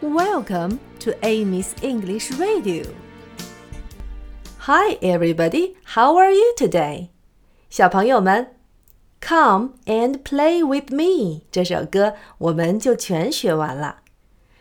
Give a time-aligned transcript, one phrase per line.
[0.00, 2.84] Welcome to Amy's English Radio.
[4.58, 5.76] Hi, everybody.
[5.94, 7.08] How are you today?
[7.70, 8.48] 小朋友们，
[9.20, 13.98] Come and play with me 这首歌我们就全学完了。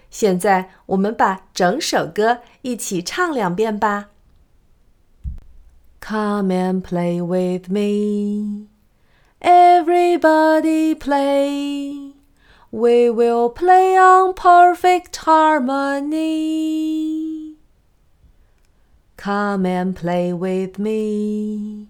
[0.09, 4.09] 现在我们把整首歌一起唱两遍吧。
[6.01, 8.67] Come and play with me.
[9.41, 11.98] Everybody play.
[12.72, 16.20] We will play on perfect harmony.
[19.16, 21.88] Come and play with me.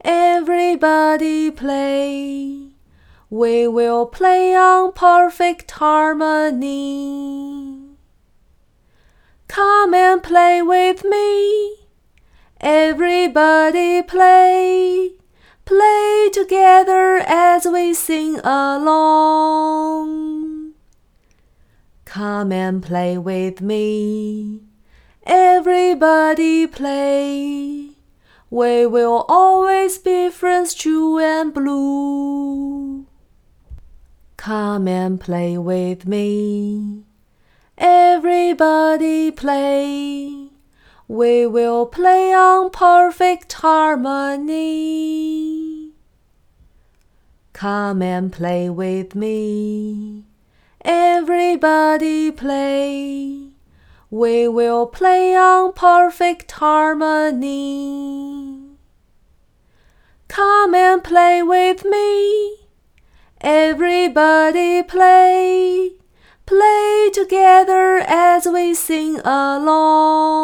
[0.00, 2.72] Everybody play.
[3.30, 6.66] We will play on perfect harmony.
[9.46, 11.76] Come and play with me.
[12.60, 15.12] Everybody play.
[15.64, 19.45] Play together as we sing along.
[22.16, 24.62] Come and play with me.
[25.26, 27.90] Everybody play.
[28.48, 33.04] We will always be friends, true and blue.
[34.38, 37.04] Come and play with me.
[37.76, 40.48] Everybody play.
[41.08, 44.62] We will play on perfect harmony.
[47.52, 50.24] Come and play with me.
[50.88, 53.50] Everybody play.
[54.08, 57.56] We will play on perfect harmony.
[60.28, 62.68] Come and play with me.
[63.40, 65.94] Everybody play.
[66.46, 70.34] Play together as we sing along.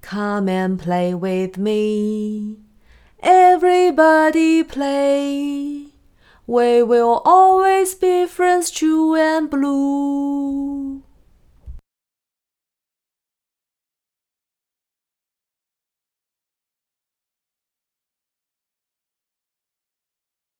[0.00, 2.56] Come and play with me.
[3.22, 5.91] Everybody play.
[6.46, 10.71] We will always be friends, true and blue.